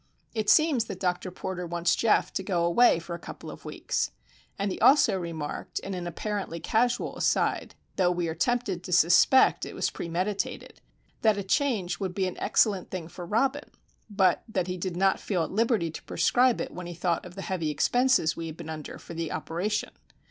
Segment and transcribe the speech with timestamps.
[0.33, 1.29] It seems that Dr.
[1.29, 4.09] Porter wants Geof to go away for a couple of weeks;
[4.57, 9.63] and he also remarked, in an apparently casual aside (though we are tempted to suspect
[9.63, 10.81] it was premeditated),
[11.21, 13.69] that a change would be an excellent thing for Robin;
[14.09, 17.35] but that he did not feel at liberty to prescribe it when he thought of
[17.35, 19.91] the heavy expenses we had been under for the operation.